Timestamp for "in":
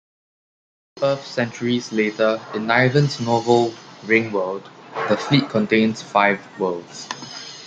2.55-2.65